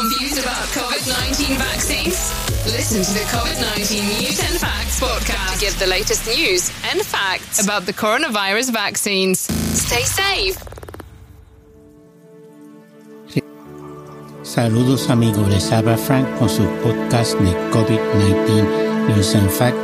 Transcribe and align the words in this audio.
Confused 0.00 0.38
about 0.40 0.64
COVID 0.72 1.04
19 1.12 1.58
vaccines? 1.58 2.16
Listen 2.64 3.04
to 3.04 3.12
the 3.12 3.20
COVID 3.28 3.60
19 3.76 4.00
News 4.16 4.40
and 4.40 4.56
Facts 4.56 4.98
podcast 4.98 5.52
to 5.52 5.60
get 5.60 5.74
the 5.76 5.86
latest 5.86 6.24
news 6.24 6.72
and 6.90 7.02
facts 7.04 7.62
about 7.62 7.84
the 7.84 7.92
coronavirus 7.92 8.72
vaccines. 8.72 9.40
Stay 9.76 10.00
safe. 10.08 10.56
Saludos 14.42 15.10
amigos, 15.10 15.46
les 15.50 15.70
habla 15.70 15.98
Frank 15.98 16.26
con 16.38 16.48
su 16.48 16.64
podcast 16.82 17.38
de 17.38 17.52
COVID-19 17.70 19.14
News 19.14 19.34
and 19.34 19.50
Fact 19.50 19.76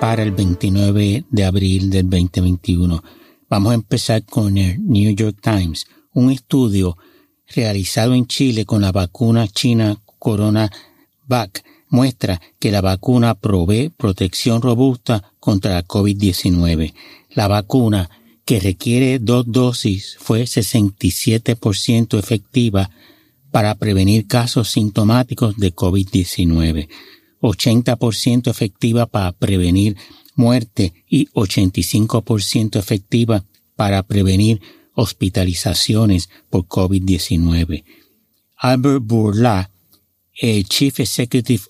para 0.00 0.24
el 0.24 0.32
29 0.32 1.24
de 1.30 1.44
abril 1.44 1.88
del 1.88 2.10
2021. 2.10 3.00
Vamos 3.48 3.70
a 3.70 3.74
empezar 3.74 4.24
con 4.24 4.58
el 4.58 4.84
New 4.84 5.14
York 5.14 5.36
Times, 5.40 5.86
un 6.14 6.32
estudio 6.32 6.96
realizado 7.54 8.14
en 8.14 8.26
Chile 8.26 8.64
con 8.64 8.82
la 8.82 8.92
vacuna 8.92 9.48
china 9.48 9.96
CoronaVac 10.18 11.64
muestra 11.88 12.40
que 12.58 12.72
la 12.72 12.80
vacuna 12.80 13.34
provee 13.34 13.90
protección 13.90 14.62
robusta 14.62 15.32
contra 15.38 15.74
la 15.74 15.84
COVID-19. 15.84 16.94
La 17.30 17.48
vacuna, 17.48 18.10
que 18.44 18.60
requiere 18.60 19.18
dos 19.18 19.44
dosis, 19.46 20.16
fue 20.18 20.42
67% 20.42 22.18
efectiva 22.18 22.90
para 23.50 23.74
prevenir 23.74 24.26
casos 24.26 24.70
sintomáticos 24.70 25.56
de 25.58 25.74
COVID-19, 25.74 26.88
80% 27.42 28.50
efectiva 28.50 29.06
para 29.06 29.32
prevenir 29.32 29.96
muerte 30.34 30.94
y 31.08 31.26
85% 31.28 32.78
efectiva 32.78 33.44
para 33.76 34.02
prevenir 34.02 34.62
hospitalizaciones 34.94 36.28
por 36.50 36.66
COVID-19. 36.66 37.84
Albert 38.56 39.02
Bourla, 39.04 39.70
el 40.34 40.64
Chief 40.64 41.00
Executive 41.00 41.62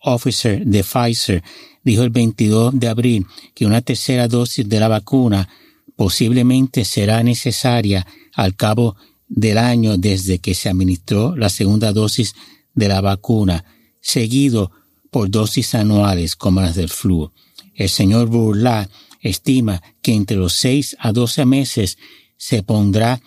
Officer 0.00 0.64
de 0.64 0.84
Pfizer, 0.84 1.42
dijo 1.82 2.02
el 2.02 2.10
22 2.10 2.78
de 2.78 2.88
abril 2.88 3.26
que 3.54 3.66
una 3.66 3.80
tercera 3.80 4.28
dosis 4.28 4.68
de 4.68 4.80
la 4.80 4.88
vacuna 4.88 5.48
posiblemente 5.96 6.84
será 6.84 7.22
necesaria 7.22 8.06
al 8.34 8.56
cabo 8.56 8.96
del 9.28 9.58
año 9.58 9.96
desde 9.96 10.38
que 10.38 10.54
se 10.54 10.68
administró 10.68 11.36
la 11.36 11.48
segunda 11.48 11.92
dosis 11.92 12.34
de 12.74 12.88
la 12.88 13.00
vacuna, 13.00 13.64
seguido 14.00 14.70
por 15.10 15.30
dosis 15.30 15.74
anuales 15.74 16.36
como 16.36 16.60
las 16.60 16.74
del 16.74 16.88
flu. 16.88 17.32
El 17.74 17.88
señor 17.88 18.28
Bourla 18.28 18.88
estima 19.20 19.82
que 20.02 20.12
entre 20.12 20.36
los 20.36 20.52
6 20.54 20.96
a 20.98 21.12
12 21.12 21.46
meses 21.46 21.98
se 22.44 22.62
pondrá 22.62 23.20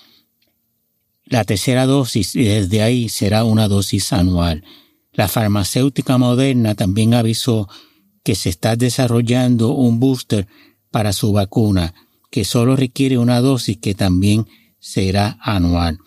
la 1.25 1.43
tercera 1.43 1.87
dosis 1.87 2.35
y 2.35 2.43
desde 2.43 2.83
ahí 2.83 3.09
será 3.09 3.45
una 3.45 3.67
dosis 3.67 4.13
anual. 4.13 4.63
La 5.11 5.27
farmacéutica 5.27 6.19
moderna 6.19 6.75
también 6.75 7.15
avisó 7.15 7.67
que 8.23 8.35
se 8.35 8.49
está 8.49 8.75
desarrollando 8.75 9.73
un 9.73 9.99
booster 9.99 10.45
para 10.91 11.13
su 11.13 11.31
vacuna, 11.31 11.95
que 12.29 12.45
solo 12.45 12.75
requiere 12.75 13.17
una 13.17 13.41
dosis 13.41 13.77
que 13.77 13.95
también 13.95 14.45
será 14.77 15.39
anual. 15.41 15.97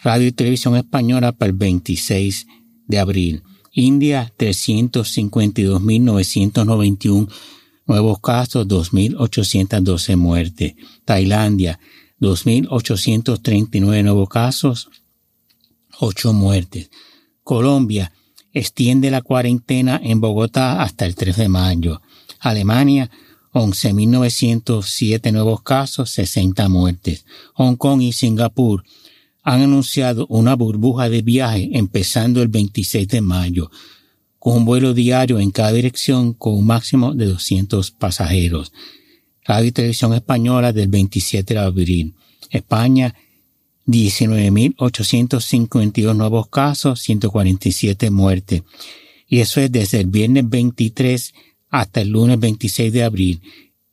Radio 0.00 0.28
y 0.28 0.32
Televisión 0.32 0.76
Española 0.76 1.32
para 1.32 1.50
el 1.50 1.56
26 1.56 2.46
de 2.86 2.98
abril. 3.00 3.42
India 3.72 4.32
352.991 4.38 7.28
nuevos 7.86 8.20
casos, 8.20 8.68
2.812 8.68 10.16
muertes. 10.16 10.74
Tailandia 11.04 11.80
2.839 12.20 14.02
nuevos 14.02 14.28
casos, 14.28 14.88
8 15.98 16.32
muertes. 16.32 16.90
Colombia 17.42 18.12
extiende 18.52 19.10
la 19.10 19.22
cuarentena 19.22 20.00
en 20.02 20.20
Bogotá 20.20 20.82
hasta 20.82 21.04
el 21.06 21.14
3 21.14 21.36
de 21.36 21.48
mayo. 21.48 22.00
Alemania, 22.40 23.10
11.907 23.52 25.32
nuevos 25.32 25.62
casos, 25.62 26.10
60 26.10 26.68
muertes. 26.68 27.24
Hong 27.54 27.76
Kong 27.76 28.02
y 28.02 28.12
Singapur 28.12 28.84
han 29.42 29.62
anunciado 29.62 30.26
una 30.28 30.56
burbuja 30.56 31.08
de 31.08 31.22
viaje 31.22 31.70
empezando 31.72 32.42
el 32.42 32.48
26 32.48 33.06
de 33.08 33.20
mayo, 33.20 33.70
con 34.38 34.58
un 34.58 34.64
vuelo 34.64 34.92
diario 34.92 35.38
en 35.38 35.50
cada 35.50 35.72
dirección 35.72 36.32
con 36.32 36.54
un 36.54 36.66
máximo 36.66 37.14
de 37.14 37.26
200 37.26 37.92
pasajeros. 37.92 38.72
Radio 39.46 39.68
y 39.68 39.72
Televisión 39.72 40.12
Española 40.12 40.72
del 40.72 40.88
27 40.88 41.54
de 41.54 41.60
abril. 41.60 42.14
España, 42.50 43.14
19.852 43.86 46.16
nuevos 46.16 46.48
casos, 46.48 46.98
147 47.00 48.10
muertes. 48.10 48.64
Y 49.28 49.38
eso 49.38 49.60
es 49.60 49.70
desde 49.70 50.00
el 50.00 50.06
viernes 50.06 50.48
23 50.48 51.32
hasta 51.70 52.00
el 52.00 52.08
lunes 52.08 52.40
26 52.40 52.92
de 52.92 53.04
abril. 53.04 53.40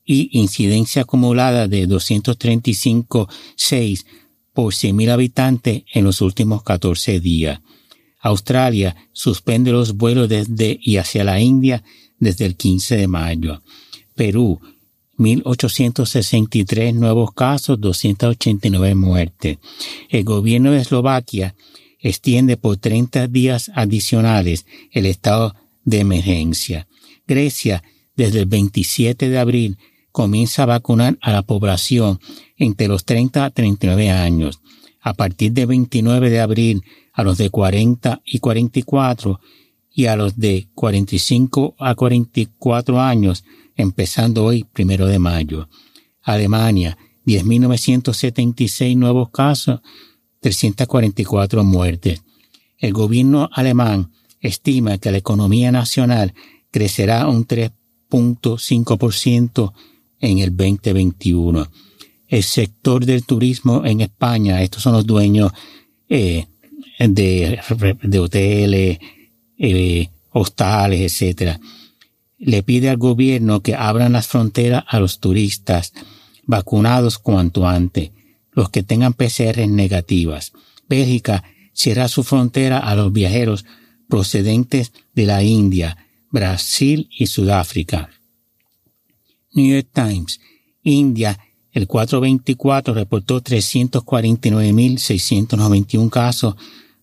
Y 0.03 0.39
incidencia 0.39 1.03
acumulada 1.03 1.67
de 1.67 1.87
235.6 1.87 4.05
por 4.53 4.73
100.000 4.73 5.11
habitantes 5.11 5.83
en 5.93 6.03
los 6.03 6.21
últimos 6.21 6.63
14 6.63 7.19
días. 7.19 7.61
Australia 8.19 8.95
suspende 9.11 9.71
los 9.71 9.97
vuelos 9.97 10.29
desde 10.29 10.79
y 10.81 10.97
hacia 10.97 11.23
la 11.23 11.39
India 11.39 11.83
desde 12.19 12.45
el 12.45 12.55
15 12.55 12.97
de 12.97 13.07
mayo. 13.07 13.63
Perú, 14.15 14.59
1.863 15.17 16.93
nuevos 16.93 17.33
casos, 17.33 17.79
289 17.79 18.95
muertes. 18.95 19.57
El 20.09 20.23
gobierno 20.23 20.71
de 20.71 20.81
Eslovaquia 20.81 21.55
extiende 21.99 22.57
por 22.57 22.77
30 22.77 23.27
días 23.27 23.71
adicionales 23.75 24.65
el 24.91 25.05
estado 25.05 25.55
de 25.85 25.99
emergencia. 25.99 26.87
Grecia, 27.27 27.83
desde 28.15 28.39
el 28.39 28.45
27 28.45 29.29
de 29.29 29.39
abril, 29.39 29.77
comienza 30.11 30.63
a 30.63 30.67
vacunar 30.67 31.17
a 31.21 31.31
la 31.31 31.41
población 31.41 32.19
entre 32.57 32.87
los 32.87 33.05
30 33.05 33.45
a 33.45 33.49
39 33.49 34.09
años. 34.11 34.59
A 35.01 35.13
partir 35.13 35.51
del 35.53 35.67
29 35.67 36.29
de 36.29 36.39
abril, 36.39 36.83
a 37.13 37.23
los 37.23 37.37
de 37.37 37.49
40 37.49 38.21
y 38.25 38.39
44 38.39 39.39
y 39.91 40.05
a 40.07 40.15
los 40.15 40.37
de 40.37 40.67
45 40.73 41.75
a 41.77 41.95
44 41.95 42.99
años 42.99 43.43
empezando 43.75 44.45
hoy, 44.45 44.63
primero 44.63 45.07
de 45.07 45.19
mayo. 45.19 45.67
Alemania, 46.21 46.97
10.976 47.25 48.95
nuevos 48.97 49.29
casos, 49.29 49.81
344 50.39 51.63
muertes. 51.63 52.23
El 52.77 52.93
gobierno 52.93 53.49
alemán 53.51 54.11
estima 54.41 54.97
que 54.97 55.11
la 55.11 55.17
economía 55.17 55.71
nacional 55.71 56.33
crecerá 56.69 57.27
un 57.27 57.47
3.5% 57.47 59.73
en 60.19 60.39
el 60.39 60.49
2021. 60.55 61.67
El 62.27 62.43
sector 62.43 63.05
del 63.05 63.25
turismo 63.25 63.85
en 63.85 64.01
España, 64.01 64.61
estos 64.61 64.83
son 64.83 64.91
los 64.93 65.05
dueños 65.05 65.51
eh, 66.09 66.47
de, 66.99 67.59
de, 68.01 68.19
hoteles, 68.19 68.99
eh, 69.57 70.09
hostales, 70.31 71.01
etcétera 71.01 71.59
le 72.45 72.63
pide 72.63 72.89
al 72.89 72.97
gobierno 72.97 73.61
que 73.61 73.75
abran 73.75 74.13
las 74.13 74.27
fronteras 74.27 74.83
a 74.87 74.99
los 74.99 75.19
turistas 75.19 75.93
vacunados 76.45 77.19
cuanto 77.19 77.67
antes, 77.67 78.11
los 78.51 78.69
que 78.69 78.81
tengan 78.83 79.13
PCR 79.13 79.67
negativas. 79.67 80.51
Bélgica 80.89 81.43
cierra 81.73 82.09
su 82.09 82.23
frontera 82.23 82.79
a 82.79 82.95
los 82.95 83.13
viajeros 83.13 83.65
procedentes 84.09 84.91
de 85.13 85.25
la 85.25 85.43
India, 85.43 85.97
Brasil 86.29 87.09
y 87.17 87.27
Sudáfrica. 87.27 88.09
New 89.53 89.73
York 89.73 89.87
Times. 89.93 90.41
India, 90.83 91.39
el 91.71 91.87
424 91.87 92.93
reportó 92.93 93.41
349.691 93.41 96.09
casos, 96.09 96.55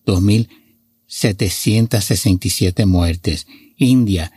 2.767 0.05 2.85
muertes. 2.85 3.47
India, 3.77 4.31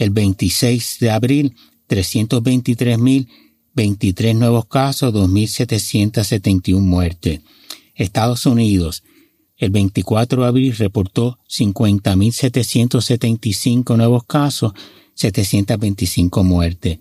el 0.00 0.10
26 0.10 0.96
de 0.98 1.10
abril, 1.10 1.54
323.023 1.88 4.34
nuevos 4.34 4.64
casos, 4.64 5.12
2.771 5.12 6.80
muertes. 6.80 7.40
Estados 7.94 8.46
Unidos, 8.46 9.02
el 9.58 9.68
24 9.70 10.40
de 10.40 10.48
abril 10.48 10.74
reportó 10.74 11.38
50.775 11.50 13.98
nuevos 13.98 14.24
casos, 14.24 14.72
725 15.14 16.44
muertes. 16.44 16.98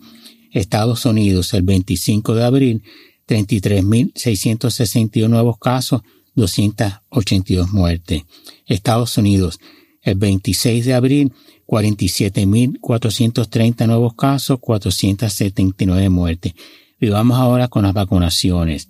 Estados 0.52 1.06
Unidos, 1.06 1.54
el 1.54 1.64
25 1.64 2.36
de 2.36 2.44
abril, 2.44 2.84
33.661 3.30 5.30
nuevos 5.30 5.58
casos, 5.58 6.02
282 6.36 7.72
muertes. 7.72 8.24
Estados 8.66 9.18
Unidos, 9.18 9.62
el 10.02 10.16
26 10.16 10.86
de 10.86 10.94
abril, 10.94 11.34
47.430 11.68 13.88
nuevos 13.88 14.14
casos, 14.16 14.60
479 14.60 16.10
muertes. 16.10 16.54
Y 17.00 17.10
vamos 17.10 17.38
ahora 17.38 17.68
con 17.68 17.84
las 17.84 17.94
vacunaciones. 17.94 18.90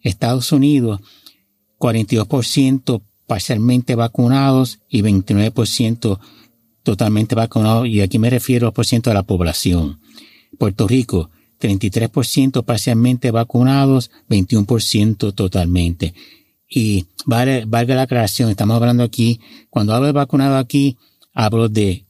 Estados 0.00 0.52
Unidos, 0.52 1.00
42% 1.78 3.02
parcialmente 3.26 3.94
vacunados 3.94 4.80
y 4.88 5.02
29% 5.02 6.18
totalmente 6.82 7.34
vacunados, 7.34 7.86
y 7.86 8.00
aquí 8.00 8.18
me 8.18 8.30
refiero 8.30 8.66
al 8.66 8.72
por 8.72 8.86
ciento 8.86 9.10
de 9.10 9.14
la 9.14 9.22
población. 9.22 10.00
Puerto 10.58 10.88
Rico, 10.88 11.30
33% 11.60 12.64
parcialmente 12.64 13.30
vacunados, 13.30 14.10
21% 14.28 15.34
totalmente. 15.34 16.14
Y 16.74 17.04
valga 17.26 17.94
la 17.94 18.02
aclaración, 18.02 18.48
estamos 18.48 18.76
hablando 18.76 19.02
aquí, 19.02 19.40
cuando 19.68 19.92
hablo 19.94 20.06
de 20.06 20.12
vacunado 20.12 20.56
aquí, 20.56 20.96
hablo 21.34 21.68
de 21.68 22.06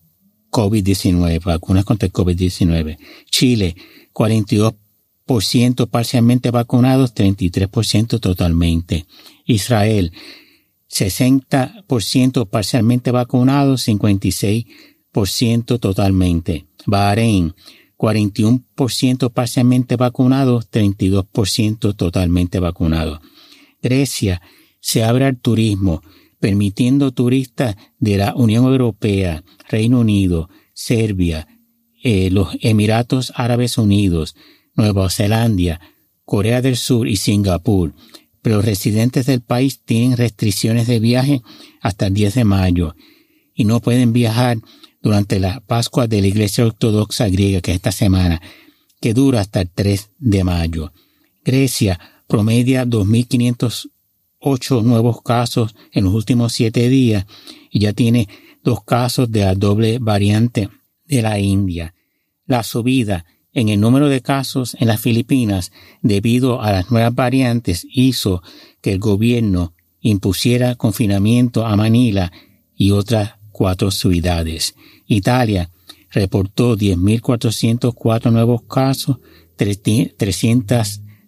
COVID-19, 0.53 1.43
vacunas 1.43 1.85
contra 1.85 2.07
el 2.07 2.13
COVID-19. 2.13 2.97
Chile, 3.29 3.75
42% 4.15 5.89
parcialmente 5.89 6.53
vacunados, 6.53 7.13
33% 7.13 8.21
totalmente. 8.21 9.05
Israel, 9.47 10.13
60% 10.89 12.49
parcialmente 12.49 13.11
vacunados, 13.11 13.89
56% 13.89 15.81
totalmente. 15.81 16.67
Bahrein, 16.87 17.57
41% 17.97 19.33
parcialmente 19.33 19.97
vacunados, 19.97 20.71
32% 20.71 21.97
totalmente 21.97 22.61
vacunados. 22.61 23.19
Grecia 23.83 24.41
se 24.81 25.05
abre 25.05 25.27
al 25.27 25.39
turismo, 25.39 26.03
permitiendo 26.41 27.13
turistas 27.13 27.77
de 27.99 28.17
la 28.17 28.35
Unión 28.35 28.65
Europea, 28.65 29.45
Reino 29.69 30.01
Unido, 30.01 30.49
Serbia, 30.73 31.47
eh, 32.03 32.31
los 32.31 32.57
Emiratos 32.61 33.33
Árabes 33.37 33.79
Unidos, 33.79 34.35
Nueva 34.75 35.09
Zelanda, 35.11 35.81
Corea 36.25 36.63
del 36.63 36.77
Sur 36.77 37.09
y 37.09 37.17
Singapur. 37.17 37.95
Pero 38.41 38.57
los 38.57 38.65
residentes 38.65 39.27
del 39.27 39.41
país 39.41 39.83
tienen 39.85 40.17
restricciones 40.17 40.89
de 40.89 40.99
viaje 40.99 41.43
hasta 41.81 42.09
el 42.09 42.15
10 42.15 42.35
de 42.35 42.45
mayo 42.45 42.97
y 43.55 43.65
no 43.65 43.81
pueden 43.81 44.13
viajar 44.13 44.59
durante 45.01 45.39
la 45.39 45.61
Pascua 45.61 46.07
de 46.07 46.21
la 46.21 46.27
Iglesia 46.27 46.65
Ortodoxa 46.67 47.29
griega, 47.29 47.61
que 47.61 47.73
es 47.73 47.77
esta 47.77 47.93
semana, 47.93 48.41
que 49.01 49.15
dura 49.15 49.41
hasta 49.41 49.61
el 49.61 49.71
3 49.71 50.11
de 50.19 50.45
mayo. 50.45 50.93
Grecia 51.45 52.01
promedia 52.33 52.87
2.508 52.87 54.83
nuevos 54.83 55.21
casos 55.21 55.77
en 55.93 56.05
los 56.05 56.15
últimos 56.15 56.55
siete 56.55 56.89
días 56.89 57.27
y 57.71 57.81
ya 57.81 57.93
tiene 57.93 58.27
dos 58.65 58.83
casos 58.85 59.31
de 59.31 59.41
la 59.41 59.55
doble 59.55 59.99
variante 59.99 60.71
de 61.05 61.21
la 61.21 61.39
India. 61.39 61.95
La 62.47 62.63
subida 62.63 63.27
en 63.53 63.69
el 63.69 63.79
número 63.81 64.09
de 64.09 64.23
casos 64.23 64.75
en 64.81 64.89
las 64.89 65.03
Filipinas 65.03 65.73
debido 66.01 66.63
a 66.63 66.73
las 66.73 66.91
nuevas 66.91 67.15
variantes 67.15 67.87
hizo 67.93 68.43
que 68.81 68.93
el 68.93 68.99
gobierno 68.99 69.75
impusiera 70.01 70.75
confinamiento 70.77 71.67
a 71.67 71.77
Manila 71.77 72.33
y 72.75 72.93
otras 72.93 73.35
cuatro 73.51 73.91
ciudades. 73.91 74.75
Italia 75.07 75.69
reportó 76.11 76.79
10.404 76.79 78.33
nuevos 78.33 78.63
casos, 78.63 79.19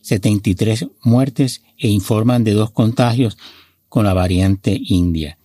373 0.04 0.88
muertes 1.02 1.62
e 1.78 1.88
informan 1.88 2.44
de 2.44 2.52
dos 2.52 2.70
contagios 2.70 3.38
con 3.88 4.04
la 4.04 4.12
variante 4.12 4.78
india. 4.78 5.38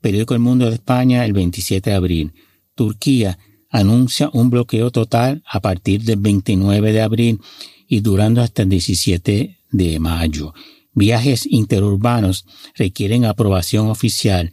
Periódico 0.00 0.34
El 0.34 0.40
Mundo 0.40 0.66
de 0.66 0.74
España 0.74 1.24
el 1.26 1.34
27 1.34 1.90
de 1.90 1.96
abril. 1.96 2.32
Turquía 2.74 3.38
anuncia 3.68 4.30
un 4.32 4.48
bloqueo 4.48 4.90
total 4.90 5.42
a 5.46 5.60
partir 5.60 6.02
del 6.02 6.16
29 6.16 6.92
de 6.92 7.02
abril 7.02 7.40
y 7.86 8.00
durando 8.00 8.40
hasta 8.40 8.62
el 8.62 8.70
17 8.70 9.58
de 9.70 9.98
mayo. 10.00 10.54
Viajes 10.94 11.46
interurbanos 11.46 12.46
requieren 12.74 13.24
aprobación 13.24 13.88
oficial, 13.88 14.52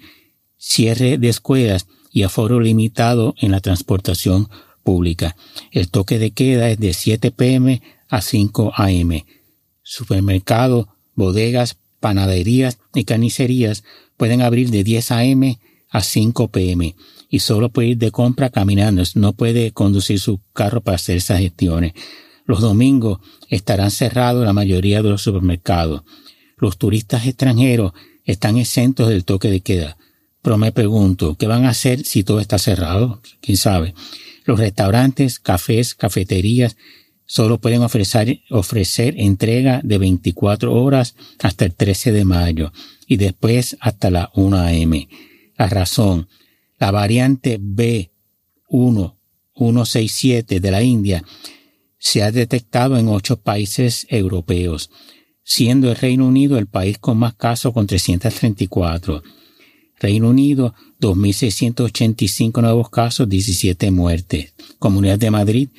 cierre 0.57 1.17
de 1.17 1.29
escuelas 1.29 1.87
y 2.11 2.23
aforo 2.23 2.59
limitado 2.59 3.33
en 3.39 3.51
la 3.51 3.59
transportación 3.59 4.49
pública. 4.83 5.35
El 5.71 5.89
toque 5.89 6.19
de 6.19 6.31
queda 6.31 6.69
es 6.69 6.79
de 6.79 6.93
7 6.93 7.31
pm 7.31 7.81
a 8.09 8.21
5 8.21 8.73
am. 8.75 9.11
Supermercados, 9.89 10.87
bodegas, 11.15 11.77
panaderías 12.01 12.77
y 12.93 13.05
carnicerías 13.05 13.85
pueden 14.17 14.41
abrir 14.41 14.69
de 14.69 14.83
10 14.83 15.11
am 15.11 15.55
a 15.89 16.01
5 16.01 16.49
pm 16.49 16.93
y 17.29 17.39
solo 17.39 17.69
puede 17.69 17.87
ir 17.89 17.97
de 17.97 18.11
compra 18.11 18.49
caminando, 18.49 19.01
no 19.15 19.31
puede 19.31 19.71
conducir 19.71 20.19
su 20.19 20.41
carro 20.51 20.81
para 20.81 20.95
hacer 20.95 21.15
esas 21.15 21.39
gestiones. 21.39 21.93
Los 22.45 22.59
domingos 22.59 23.19
estarán 23.47 23.89
cerrados 23.89 24.45
la 24.45 24.51
mayoría 24.51 25.01
de 25.01 25.09
los 25.09 25.21
supermercados. 25.21 26.03
Los 26.57 26.77
turistas 26.77 27.25
extranjeros 27.25 27.93
están 28.25 28.57
exentos 28.57 29.07
del 29.07 29.23
toque 29.23 29.49
de 29.49 29.61
queda. 29.61 29.97
Pero 30.41 30.57
me 30.57 30.73
pregunto, 30.73 31.37
¿qué 31.37 31.47
van 31.47 31.63
a 31.63 31.69
hacer 31.69 32.03
si 32.03 32.25
todo 32.25 32.41
está 32.41 32.59
cerrado? 32.59 33.21
¿Quién 33.39 33.55
sabe? 33.55 33.93
Los 34.43 34.59
restaurantes, 34.59 35.39
cafés, 35.39 35.95
cafeterías 35.95 36.75
solo 37.27 37.59
pueden 37.59 37.83
ofrecer, 37.83 38.41
ofrecer 38.49 39.13
entrega 39.17 39.81
de 39.83 39.99
24 39.99 40.73
horas 40.73 41.13
hasta 41.39 41.65
el 41.65 41.75
13 41.75 42.13
de 42.13 42.25
mayo 42.25 42.73
y 43.05 43.17
después 43.17 43.77
hasta 43.79 44.09
la 44.09 44.31
1 44.33 44.57
a.m. 44.57 45.07
La 45.57 45.67
razón, 45.67 46.27
la 46.79 46.89
variante 46.89 47.59
B1167 47.59 50.59
de 50.59 50.71
la 50.71 50.81
India 50.81 51.23
se 51.99 52.23
ha 52.23 52.31
detectado 52.31 52.97
en 52.97 53.09
ocho 53.09 53.37
países 53.37 54.07
europeos, 54.09 54.89
siendo 55.43 55.89
el 55.89 55.97
Reino 55.97 56.25
Unido 56.27 56.57
el 56.57 56.67
país 56.67 56.97
con 56.97 57.17
más 57.17 57.35
casos 57.35 57.73
con 57.73 57.87
334. 57.87 59.21
Reino 59.99 60.29
Unido, 60.29 60.75
2.685 61.01 62.61
nuevos 62.61 62.89
casos, 62.89 63.27
17 63.27 63.91
muertes. 63.91 64.53
Comunidad 64.77 65.17
de 65.17 65.31
Madrid, 65.31 65.69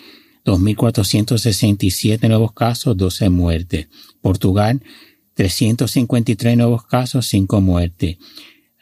2.467 0.49 2.27
nuevos 2.27 2.53
casos, 2.53 2.97
12 2.97 3.29
muertes. 3.29 3.89
Portugal, 4.23 4.83
353 5.35 6.57
nuevos 6.57 6.87
casos, 6.87 7.27
5 7.27 7.61
muertes. 7.61 8.17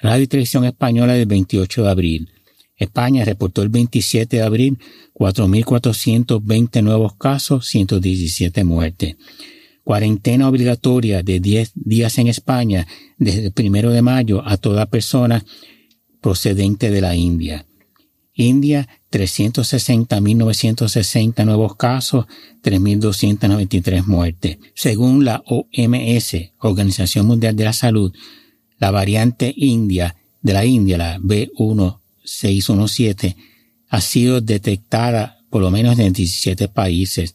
Radio 0.00 0.22
y 0.22 0.26
Televisión 0.28 0.64
Española 0.64 1.14
del 1.14 1.26
28 1.26 1.82
de 1.82 1.90
abril. 1.90 2.30
España 2.76 3.24
reportó 3.24 3.62
el 3.62 3.70
27 3.70 4.36
de 4.36 4.42
abril 4.42 4.78
4.420 5.14 6.82
nuevos 6.82 7.16
casos, 7.16 7.66
117 7.66 8.62
muertes. 8.62 9.16
Cuarentena 9.82 10.48
obligatoria 10.48 11.22
de 11.22 11.40
10 11.40 11.72
días 11.74 12.18
en 12.18 12.28
España 12.28 12.86
desde 13.18 13.46
el 13.46 13.52
1 13.56 13.90
de 13.90 14.02
mayo 14.02 14.46
a 14.46 14.56
toda 14.56 14.86
persona 14.86 15.44
procedente 16.20 16.90
de 16.90 17.00
la 17.00 17.16
India. 17.16 17.66
India, 18.37 18.88
360.960 19.11 21.45
nuevos 21.47 21.76
casos, 21.76 22.26
3.293 22.62 24.05
muertes. 24.05 24.59
Según 24.75 25.25
la 25.25 25.43
OMS, 25.47 26.52
Organización 26.59 27.26
Mundial 27.26 27.57
de 27.57 27.64
la 27.64 27.73
Salud, 27.73 28.12
la 28.78 28.90
variante 28.90 29.55
india 29.57 30.16
de 30.43 30.52
la 30.52 30.66
India, 30.66 30.99
la 30.99 31.19
B1617, 31.19 33.37
ha 33.88 34.00
sido 34.02 34.43
detectada 34.43 35.38
por 35.49 35.62
lo 35.62 35.71
menos 35.71 35.99
en 35.99 36.12
17 36.12 36.69
países, 36.69 37.35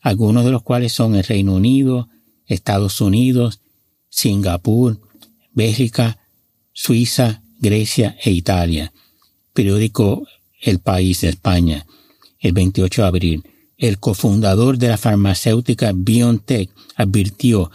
algunos 0.00 0.46
de 0.46 0.50
los 0.50 0.62
cuales 0.62 0.92
son 0.92 1.16
el 1.16 1.24
Reino 1.24 1.54
Unido, 1.54 2.08
Estados 2.46 3.02
Unidos, 3.02 3.60
Singapur, 4.08 4.98
Bélgica, 5.52 6.16
Suiza, 6.72 7.42
Grecia 7.58 8.16
e 8.24 8.30
Italia. 8.30 8.90
Periódico 9.60 10.26
El 10.62 10.78
País 10.78 11.20
de 11.20 11.28
España, 11.28 11.84
el 12.38 12.54
28 12.54 13.02
de 13.02 13.08
abril. 13.08 13.44
El 13.76 13.98
cofundador 13.98 14.78
de 14.78 14.88
la 14.88 14.96
farmacéutica 14.96 15.92
BioNTech 15.94 16.70
advirtió 16.96 17.70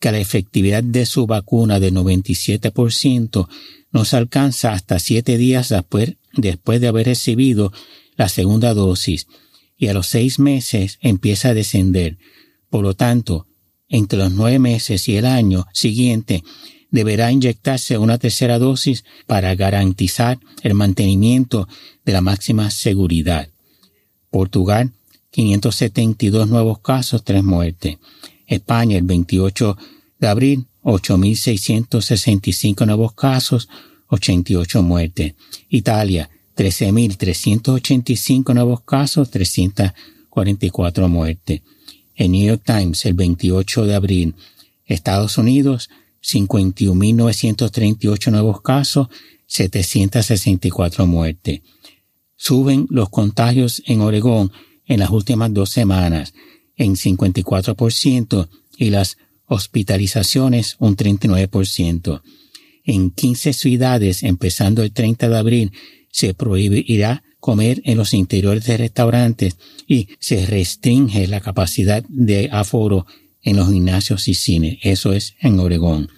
que 0.00 0.12
la 0.12 0.18
efectividad 0.18 0.84
de 0.84 1.06
su 1.06 1.26
vacuna 1.26 1.80
de 1.80 1.94
97% 1.94 3.48
no 3.90 4.04
se 4.04 4.16
alcanza 4.18 4.74
hasta 4.74 4.98
siete 4.98 5.38
días 5.38 5.70
después, 5.70 6.16
después 6.34 6.82
de 6.82 6.88
haber 6.88 7.06
recibido 7.06 7.72
la 8.16 8.28
segunda 8.28 8.74
dosis 8.74 9.26
y 9.78 9.86
a 9.86 9.94
los 9.94 10.08
seis 10.08 10.38
meses 10.38 10.98
empieza 11.00 11.48
a 11.48 11.54
descender. 11.54 12.18
Por 12.68 12.82
lo 12.82 12.92
tanto, 12.92 13.46
entre 13.88 14.18
los 14.18 14.30
nueve 14.30 14.58
meses 14.58 15.08
y 15.08 15.16
el 15.16 15.24
año 15.24 15.64
siguiente 15.72 16.44
deberá 16.94 17.30
inyectarse 17.32 17.98
una 17.98 18.18
tercera 18.18 18.60
dosis 18.60 19.04
para 19.26 19.56
garantizar 19.56 20.38
el 20.62 20.74
mantenimiento 20.74 21.66
de 22.04 22.12
la 22.12 22.20
máxima 22.20 22.70
seguridad. 22.70 23.48
Portugal, 24.30 24.92
572 25.32 26.48
nuevos 26.48 26.78
casos, 26.78 27.24
tres 27.24 27.42
muertes. 27.42 27.98
España, 28.46 28.96
el 28.96 29.02
28 29.02 29.76
de 30.20 30.28
abril, 30.28 30.66
8.665 30.84 32.86
nuevos 32.86 33.12
casos, 33.14 33.68
88 34.06 34.84
muertes. 34.84 35.34
Italia, 35.68 36.30
13.385 36.56 38.54
nuevos 38.54 38.82
casos, 38.82 39.32
344 39.32 41.08
muertes. 41.08 41.62
El 42.14 42.30
New 42.30 42.46
York 42.46 42.62
Times, 42.64 43.04
el 43.04 43.14
28 43.14 43.84
de 43.84 43.96
abril, 43.96 44.36
Estados 44.86 45.38
Unidos, 45.38 45.90
51.938 46.24 48.30
nuevos 48.30 48.62
casos, 48.62 49.08
764 49.46 51.06
muertes. 51.06 51.60
Suben 52.36 52.86
los 52.90 53.10
contagios 53.10 53.82
en 53.86 54.00
Oregón 54.00 54.50
en 54.86 55.00
las 55.00 55.10
últimas 55.10 55.52
dos 55.52 55.70
semanas 55.70 56.34
en 56.76 56.96
54% 56.96 58.48
y 58.76 58.90
las 58.90 59.16
hospitalizaciones 59.46 60.76
un 60.78 60.96
39%. 60.96 62.22
En 62.84 63.10
15 63.10 63.52
ciudades, 63.52 64.22
empezando 64.22 64.82
el 64.82 64.92
30 64.92 65.28
de 65.28 65.36
abril, 65.36 65.72
se 66.10 66.34
prohibirá 66.34 67.22
comer 67.40 67.82
en 67.84 67.98
los 67.98 68.14
interiores 68.14 68.64
de 68.64 68.78
restaurantes 68.78 69.56
y 69.86 70.08
se 70.18 70.46
restringe 70.46 71.26
la 71.26 71.40
capacidad 71.40 72.02
de 72.08 72.48
aforo 72.50 73.06
en 73.44 73.56
los 73.56 73.70
gimnasios 73.70 74.26
y 74.26 74.34
cines. 74.34 74.78
Eso 74.82 75.12
es 75.12 75.36
en 75.40 75.60
Oregón. 75.60 76.08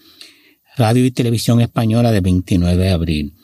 Radio 0.77 1.05
y 1.05 1.11
Televisión 1.11 1.61
Española 1.61 2.13
de 2.13 2.21
29 2.21 2.83
de 2.83 2.91
abril. 2.91 3.35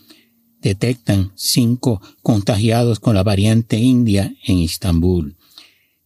Detectan 0.60 1.32
cinco 1.34 2.00
contagiados 2.22 3.00
con 3.00 3.14
la 3.14 3.22
variante 3.22 3.78
india 3.78 4.34
en 4.46 4.60
Estambul. 4.60 5.36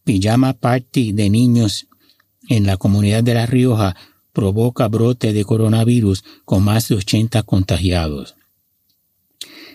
Pijama 0.03 0.53
Party 0.53 1.11
de 1.11 1.29
niños 1.29 1.87
en 2.49 2.65
la 2.65 2.77
comunidad 2.77 3.23
de 3.23 3.33
La 3.33 3.45
Rioja 3.45 3.95
provoca 4.33 4.87
brote 4.87 5.33
de 5.33 5.43
coronavirus 5.43 6.23
con 6.45 6.63
más 6.63 6.87
de 6.87 6.95
80 6.95 7.43
contagiados. 7.43 8.35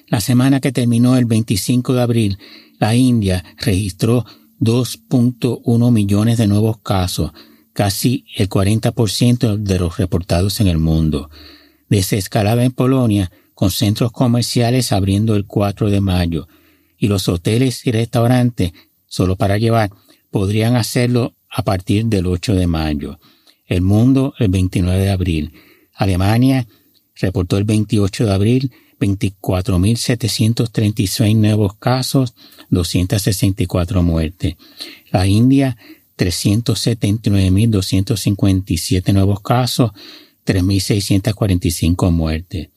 La 0.08 0.20
semana 0.20 0.60
que 0.60 0.72
terminó 0.72 1.16
el 1.16 1.24
25 1.24 1.94
de 1.94 2.02
abril, 2.02 2.38
la 2.78 2.94
India 2.94 3.44
registró 3.58 4.24
2.1 4.60 5.90
millones 5.90 6.38
de 6.38 6.46
nuevos 6.46 6.78
casos, 6.78 7.32
casi 7.72 8.24
el 8.36 8.48
40% 8.48 9.56
de 9.56 9.78
los 9.78 9.98
reportados 9.98 10.60
en 10.60 10.68
el 10.68 10.78
mundo. 10.78 11.30
Desescalada 11.88 12.64
en 12.64 12.72
Polonia, 12.72 13.30
con 13.54 13.70
centros 13.70 14.12
comerciales 14.12 14.92
abriendo 14.92 15.36
el 15.36 15.46
4 15.46 15.90
de 15.90 16.00
mayo, 16.00 16.48
y 16.98 17.08
los 17.08 17.28
hoteles 17.28 17.86
y 17.86 17.92
restaurantes, 17.92 18.72
solo 19.06 19.36
para 19.36 19.58
llevar, 19.58 19.90
podrían 20.30 20.76
hacerlo 20.76 21.34
a 21.50 21.62
partir 21.62 22.06
del 22.06 22.26
8 22.26 22.54
de 22.54 22.66
mayo. 22.66 23.18
El 23.66 23.82
mundo 23.82 24.34
el 24.38 24.48
29 24.48 25.02
de 25.02 25.10
abril. 25.10 25.52
Alemania 25.94 26.66
reportó 27.14 27.58
el 27.58 27.64
28 27.64 28.26
de 28.26 28.32
abril 28.32 28.72
24.736 29.02 31.36
nuevos 31.36 31.76
casos, 31.76 32.34
264 32.70 34.02
muertes. 34.02 34.56
La 35.10 35.26
India 35.26 35.76
379.257 36.16 39.12
nuevos 39.12 39.40
casos, 39.40 39.92
3.645 40.46 42.10
muertes. 42.10 42.70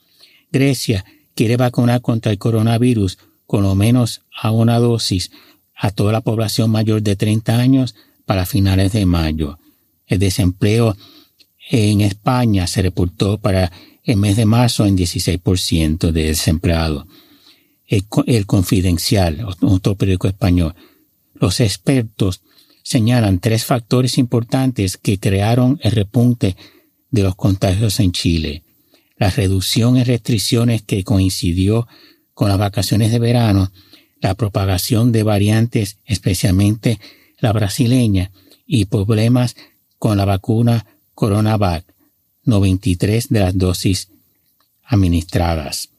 Grecia 0.52 1.06
quiere 1.34 1.58
vacunar 1.58 2.02
contra 2.02 2.32
el 2.32 2.38
coronavirus 2.38 3.18
con 3.46 3.64
lo 3.64 3.76
menos 3.76 4.22
a 4.36 4.52
una 4.52 4.80
dosis 4.80 5.32
a 5.76 5.92
toda 5.92 6.12
la 6.12 6.22
población 6.22 6.72
mayor 6.72 7.02
de 7.02 7.16
30 7.16 7.58
años 7.58 7.96
para 8.26 8.46
finales 8.46 8.94
de 8.94 9.06
mayo. 9.06 9.60
El 10.08 10.20
desempleo 10.20 10.96
en 11.70 12.02
España 12.02 12.68
se 12.68 12.82
reportó 12.82 13.38
para 13.38 13.72
el 14.04 14.18
mes 14.18 14.38
de 14.38 14.46
marzo 14.46 14.86
en 14.86 14.98
16% 14.98 16.12
de 16.12 16.28
desempleados. 16.28 17.06
El, 17.88 18.46
Confidencial, 18.46 19.46
otro 19.62 19.96
periódico 19.96 20.28
español. 20.28 20.76
Los 21.34 21.60
expertos 21.60 22.42
señalan 22.86 23.40
tres 23.40 23.66
factores 23.66 24.20
importantes 24.20 24.98
que 24.98 25.20
crearon 25.20 25.80
el 25.82 25.92
repunte 25.92 26.56
de 27.10 27.24
los 27.24 27.36
contagios 27.36 28.00
en 28.00 28.12
Chile. 28.12 28.64
La 29.18 29.32
reducción 29.32 29.98
en 29.98 30.06
restricciones 30.06 30.84
que 30.84 31.04
coincidió 31.04 31.88
con 32.36 32.48
las 32.48 32.60
vacaciones 32.60 33.12
de 33.12 33.18
verano, 33.18 33.72
la 34.22 34.36
propagación 34.36 35.12
de 35.12 35.24
variantes, 35.24 35.98
especialmente 36.06 37.00
la 37.40 37.52
brasileña, 37.54 38.32
y 38.68 38.86
problemas 38.86 39.56
con 39.98 40.18
la 40.18 40.26
vacuna 40.26 40.86
CoronaVac, 41.16 41.86
93 42.44 43.30
de 43.30 43.40
las 43.40 43.58
dosis 43.58 44.10
administradas. 44.84 45.90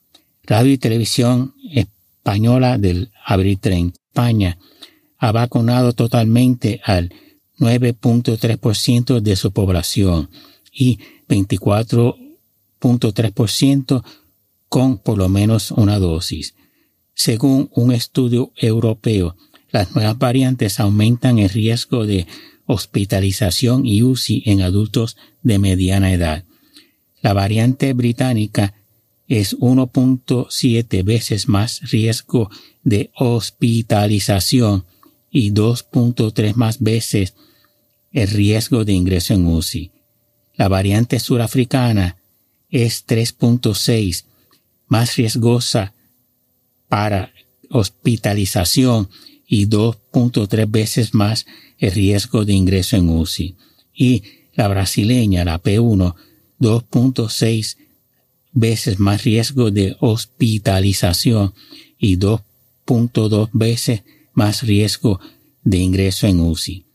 Radio 0.44 0.72
y 0.72 0.78
Televisión 0.78 1.54
Española 1.72 2.78
del 2.78 3.10
abril 3.24 3.58
30, 3.58 3.98
España 4.08 4.56
ha 5.18 5.32
vacunado 5.32 5.92
totalmente 5.92 6.80
al 6.84 7.12
9.3% 7.58 9.20
de 9.20 9.36
su 9.36 9.52
población 9.52 10.30
y 10.72 10.98
24.3% 11.28 14.02
con 14.68 14.98
por 14.98 15.16
lo 15.18 15.28
menos 15.28 15.70
una 15.70 15.98
dosis. 15.98 16.54
Según 17.14 17.70
un 17.74 17.92
estudio 17.92 18.52
europeo, 18.56 19.36
las 19.70 19.94
nuevas 19.94 20.18
variantes 20.18 20.80
aumentan 20.80 21.38
el 21.38 21.48
riesgo 21.48 22.04
de 22.04 22.26
hospitalización 22.66 23.86
y 23.86 24.02
UCI 24.02 24.42
en 24.46 24.60
adultos 24.62 25.16
de 25.42 25.58
mediana 25.58 26.12
edad. 26.12 26.44
La 27.22 27.32
variante 27.32 27.94
británica 27.94 28.74
es 29.28 29.56
1.7 29.58 31.04
veces 31.04 31.48
más 31.48 31.90
riesgo 31.90 32.50
de 32.84 33.10
hospitalización 33.14 34.84
y 35.30 35.52
2.3 35.52 36.54
más 36.54 36.80
veces 36.80 37.34
el 38.12 38.28
riesgo 38.28 38.84
de 38.84 38.92
ingreso 38.92 39.34
en 39.34 39.46
UCI. 39.46 39.92
La 40.54 40.68
variante 40.68 41.20
surafricana 41.20 42.16
es 42.70 43.06
3.6 43.06 44.24
más 44.88 45.16
riesgosa 45.16 45.92
para 46.88 47.32
hospitalización 47.70 49.10
y 49.46 49.66
2.3 49.66 50.70
veces 50.70 51.14
más 51.14 51.46
el 51.78 51.92
riesgo 51.92 52.44
de 52.44 52.54
ingreso 52.54 52.96
en 52.96 53.10
UCI. 53.10 53.56
Y 53.94 54.22
la 54.54 54.68
brasileña, 54.68 55.44
la 55.44 55.62
P1, 55.62 56.14
2.6 56.60 57.76
veces 58.52 58.98
más 58.98 59.24
riesgo 59.24 59.70
de 59.70 59.96
hospitalización 60.00 61.52
y 61.98 62.16
2.2 62.16 63.50
veces 63.52 64.02
más 64.36 64.62
riesgo 64.62 65.18
de 65.64 65.78
ingreso 65.78 66.28
en 66.28 66.38
UCI. 66.38 66.86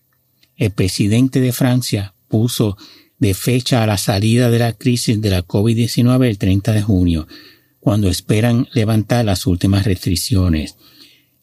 El 0.55 0.71
presidente 0.71 1.41
de 1.41 1.51
Francia 1.51 2.13
puso 2.29 2.77
de 3.17 3.33
fecha 3.33 3.83
a 3.83 3.87
la 3.87 3.97
salida 3.97 4.49
de 4.49 4.59
la 4.59 4.71
crisis 4.73 5.19
de 5.19 5.29
la 5.29 5.45
COVID-19 5.45 6.27
el 6.27 6.37
30 6.37 6.71
de 6.71 6.81
junio, 6.81 7.27
cuando 7.79 8.07
esperan 8.07 8.69
levantar 8.73 9.25
las 9.25 9.45
últimas 9.45 9.85
restricciones. 9.85 10.77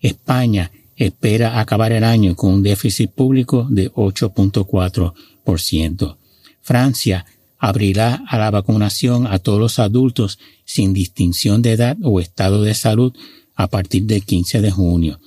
España 0.01 0.73
espera 0.97 1.61
acabar 1.61 1.93
el 1.93 2.05
año 2.05 2.35
con 2.35 2.55
un 2.55 2.63
déficit 2.63 3.11
público 3.11 3.67
de 3.71 3.93
8.4%. 3.93 6.17
Francia 6.63 7.27
abrirá 7.59 8.23
a 8.29 8.39
la 8.39 8.51
vacunación 8.51 9.27
a 9.27 9.41
todos 9.41 9.59
los 9.59 9.79
adultos 9.79 10.39
sin 10.65 10.95
distinción 10.95 11.61
de 11.61 11.73
edad 11.73 11.97
o 12.03 12.21
estado 12.21 12.63
de 12.63 12.75
salud 12.75 13.13
a 13.55 13.67
partir 13.67 14.05
del 14.05 14.25
15 14.25 14.61
de 14.61 14.71
junio. 14.71 15.19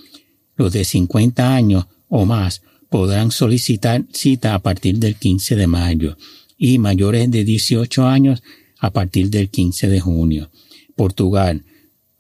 Los 0.62 0.74
de 0.74 0.86
50 0.86 1.56
años 1.56 1.88
o 2.08 2.24
más 2.27 2.62
podrán 2.88 3.32
solicitar 3.32 4.06
cita 4.13 4.53
a 4.53 4.60
partir 4.60 5.00
del 5.00 5.15
15 5.15 5.56
de 5.56 5.65
mayo 5.65 6.18
y 6.56 6.77
mayores 6.77 7.32
de 7.32 7.44
18 7.44 8.06
años 8.06 8.44
a 8.77 8.91
partir 8.91 9.32
del 9.32 9.50
15 9.50 9.89
de 9.89 10.00
junio. 10.00 10.51
Portugal, 10.96 11.63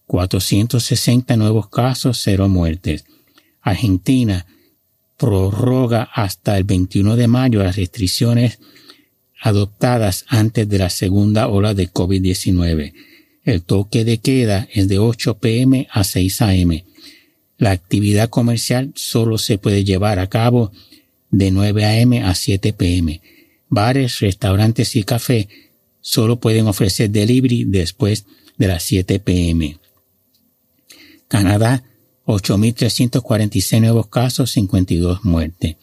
460 0.07 1.37
nuevos 1.37 1.69
casos, 1.69 2.19
cero 2.19 2.49
muertes. 2.49 3.05
Argentina 3.61 4.47
prorroga 5.17 6.09
hasta 6.11 6.57
el 6.57 6.63
21 6.63 7.17
de 7.17 7.27
mayo 7.27 7.61
las 7.61 7.75
restricciones 7.75 8.57
adoptadas 9.39 10.25
antes 10.29 10.67
de 10.67 10.79
la 10.79 10.89
segunda 10.89 11.47
ola 11.47 11.75
de 11.75 11.93
COVID-19. 11.93 12.93
El 13.43 13.61
toque 13.61 14.03
de 14.03 14.17
queda 14.17 14.67
es 14.73 14.87
de 14.87 14.97
8 14.97 15.37
pm 15.37 15.87
a 15.91 16.03
6 16.03 16.41
am. 16.41 16.90
La 17.61 17.69
actividad 17.69 18.27
comercial 18.31 18.91
solo 18.95 19.37
se 19.37 19.59
puede 19.59 19.83
llevar 19.83 20.17
a 20.17 20.25
cabo 20.25 20.71
de 21.29 21.51
9 21.51 22.01
am 22.01 22.13
a 22.13 22.33
7 22.33 22.73
pm. 22.73 23.21
Bares, 23.69 24.19
restaurantes 24.19 24.95
y 24.95 25.03
café 25.03 25.47
solo 26.01 26.39
pueden 26.39 26.65
ofrecer 26.65 27.11
delivery 27.11 27.65
después 27.65 28.25
de 28.57 28.67
las 28.67 28.81
7 28.81 29.19
pm. 29.19 29.77
Canadá, 31.27 31.83
8.346 32.25 33.79
nuevos 33.79 34.07
casos, 34.07 34.49
52 34.49 35.23
muertes. 35.23 35.75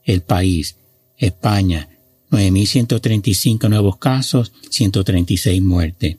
El 0.05 0.23
país, 0.23 0.75
España, 1.19 1.89
9.135 2.31 3.69
nuevos 3.69 3.99
casos, 3.99 4.53
136 4.71 5.63
muertes. 5.63 6.17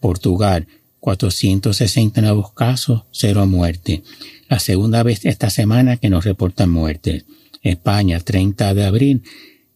Portugal, 0.00 0.66
460 0.98 2.20
nuevos 2.20 2.52
casos, 2.52 3.02
0 3.12 3.46
muertes. 3.46 4.00
La 4.48 4.58
segunda 4.58 5.04
vez 5.04 5.24
esta 5.24 5.50
semana 5.50 5.96
que 5.96 6.10
nos 6.10 6.24
reportan 6.24 6.70
muertes. 6.70 7.24
España, 7.68 8.20
30 8.20 8.74
de 8.74 8.84
abril, 8.84 9.22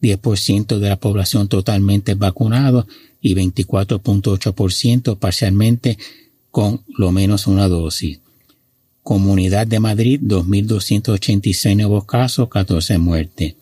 10% 0.01 0.79
de 0.79 0.89
la 0.89 0.99
población 0.99 1.47
totalmente 1.47 2.15
vacunado 2.15 2.87
y 3.21 3.35
24.8% 3.35 5.17
parcialmente 5.17 5.97
con 6.49 6.81
lo 6.87 7.11
menos 7.11 7.47
una 7.47 7.67
dosis. 7.67 8.19
Comunidad 9.03 9.67
de 9.67 9.79
Madrid, 9.79 10.19
2.286 10.21 11.75
nuevos 11.75 12.05
casos, 12.05 12.49
14 12.49 12.97
muertes. 12.97 13.55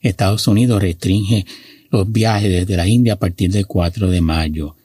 Estados 0.00 0.46
Unidos 0.46 0.82
restringe 0.82 1.46
los 1.90 2.10
viajes 2.10 2.50
desde 2.50 2.76
la 2.76 2.86
India 2.86 3.14
a 3.14 3.18
partir 3.18 3.50
del 3.50 3.66
4 3.66 4.10
de 4.10 4.20
mayo. 4.20 4.76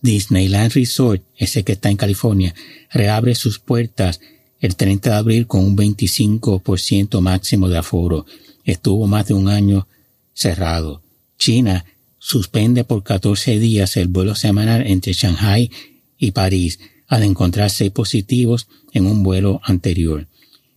Disneyland 0.00 0.72
Resort, 0.72 1.22
ese 1.36 1.62
que 1.62 1.72
está 1.72 1.90
en 1.90 1.96
California, 1.96 2.54
reabre 2.90 3.34
sus 3.34 3.58
puertas 3.58 4.20
el 4.62 4.76
30 4.76 5.10
de 5.10 5.16
abril 5.16 5.46
con 5.46 5.64
un 5.64 5.76
25% 5.76 7.20
máximo 7.20 7.68
de 7.68 7.76
aforo. 7.76 8.24
Estuvo 8.64 9.06
más 9.08 9.26
de 9.26 9.34
un 9.34 9.48
año 9.48 9.88
cerrado. 10.32 11.02
China 11.36 11.84
suspende 12.18 12.84
por 12.84 13.02
14 13.02 13.58
días 13.58 13.96
el 13.96 14.06
vuelo 14.06 14.36
semanal 14.36 14.86
entre 14.86 15.12
Shanghai 15.12 15.68
y 16.16 16.30
París 16.30 16.78
al 17.08 17.24
encontrar 17.24 17.70
seis 17.70 17.90
positivos 17.90 18.68
en 18.92 19.06
un 19.06 19.24
vuelo 19.24 19.60
anterior. 19.64 20.28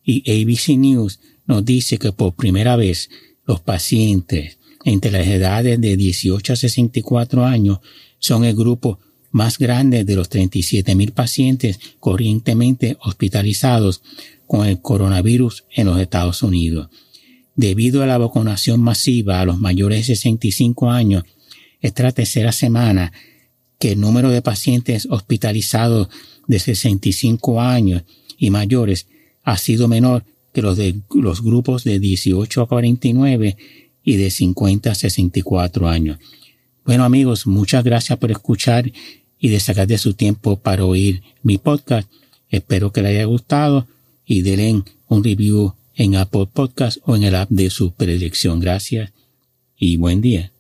Y 0.04 0.24
ABC 0.30 0.78
News 0.78 1.20
nos 1.46 1.64
dice 1.64 2.00
que 2.00 2.12
por 2.12 2.34
primera 2.34 2.76
vez 2.76 3.12
los 3.46 3.62
pacientes 3.62 4.58
entre 4.84 5.12
las 5.12 5.28
edades 5.28 5.80
de 5.80 5.96
18 5.96 6.54
a 6.54 6.56
64 6.56 7.46
años 7.46 7.80
son 8.18 8.46
el 8.46 8.56
grupo 8.56 9.00
más 9.36 9.58
grande 9.58 10.06
de 10.06 10.16
los 10.16 10.32
37.000 10.32 11.12
pacientes 11.12 11.78
corrientemente 12.00 12.96
hospitalizados 13.02 14.02
con 14.48 14.66
el 14.66 14.80
coronavirus 14.80 15.66
en 15.76 15.88
los 15.88 16.00
Estados 16.00 16.42
Unidos. 16.42 16.88
Debido 17.54 18.02
a 18.02 18.06
la 18.06 18.18
vacunación 18.18 18.80
masiva 18.80 19.42
a 19.42 19.46
los 19.46 19.60
mayores 19.60 20.08
de 20.08 20.16
65 20.16 20.90
años, 20.90 21.26
esta 21.82 22.10
tercera 22.14 22.54
semana 22.54 23.12
que 23.78 23.92
el 23.92 24.00
número 24.00 24.30
de 24.30 24.42
pacientes 24.42 25.06
hospitalizados 25.10 26.08
de 26.48 26.58
65 26.58 27.60
años 27.60 28.04
y 28.38 28.52
mayores 28.52 29.08
ha 29.44 29.58
sido 29.58 29.90
menor 29.90 30.24
que 30.54 30.62
los 30.62 30.78
de 30.78 30.96
los 31.14 31.42
grupos 31.42 31.84
de 31.84 32.00
18 32.00 32.62
a 32.62 32.68
49 32.70 33.58
y 34.02 34.16
de 34.16 34.32
50 34.32 34.92
a 34.92 34.96
64 34.96 35.90
años. 35.90 36.20
Bueno 36.86 37.04
amigos, 37.04 37.48
muchas 37.48 37.84
gracias 37.84 38.18
por 38.18 38.32
escuchar 38.32 38.90
y 39.46 39.50
de 39.50 39.60
sacar 39.60 39.86
de 39.86 40.00
su 40.00 40.16
tiempo 40.16 40.58
para 40.58 40.86
oír 40.86 41.22
mi 41.44 41.60
podcast. 41.60 42.10
Espero 42.50 42.92
que 42.92 43.04
les 43.04 43.12
haya 43.12 43.26
gustado 43.26 43.86
y 44.26 44.42
denle 44.42 44.82
un 45.08 45.24
review 45.24 45.76
en 45.94 46.16
Apple 46.16 46.48
Podcast 46.52 46.98
o 47.04 47.16
en 47.16 47.26
el 47.26 47.36
app 47.36 47.52
de 47.52 47.70
su 47.70 47.92
predilección. 47.92 48.60
Gracias 48.60 49.12
y 49.78 49.98
buen 49.98 50.20
día. 50.22 50.56